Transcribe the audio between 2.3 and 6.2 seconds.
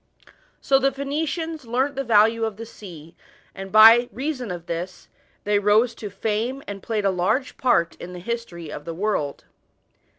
of the sea, and by reason of this, they rose to